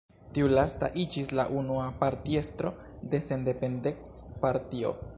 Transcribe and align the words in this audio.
Tiu 0.35 0.47
lasta 0.53 0.89
iĝis 1.03 1.29
la 1.41 1.45
unua 1.61 1.85
partiestro 2.05 2.75
de 3.13 3.23
Sendependecpartio. 3.29 4.99